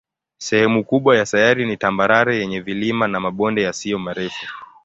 [0.37, 4.45] Sehemu kubwa ya sayari ni tambarare yenye vilima na mabonde yasiyo marefu.